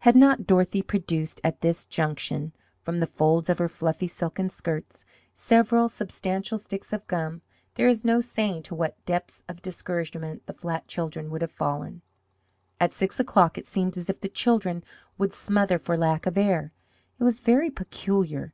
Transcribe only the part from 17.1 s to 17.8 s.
It was very